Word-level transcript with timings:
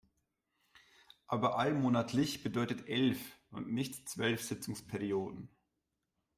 Aber 1.27 1.59
allmonatlich 1.59 2.41
bedeutet 2.41 2.87
elf 2.87 3.37
und 3.51 3.71
nicht 3.71 4.09
zwölf 4.09 4.41
Sitzungsperioden. 4.41 5.47